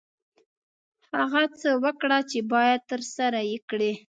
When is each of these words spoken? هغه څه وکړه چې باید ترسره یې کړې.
هغه 1.15 1.43
څه 1.59 1.69
وکړه 1.83 2.17
چې 2.29 2.39
باید 2.51 2.79
ترسره 2.91 3.39
یې 3.49 3.57
کړې. 3.69 3.91